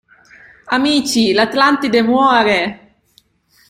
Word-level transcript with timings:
Amici, 0.69 1.31
l'Atlantide 1.31 2.01
muore! 2.01 2.95